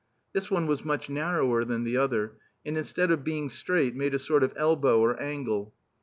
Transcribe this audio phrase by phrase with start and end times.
[0.33, 4.17] This one was much narrower than the other, and instead of being straight, made a
[4.17, 5.75] sort of elbow or angle.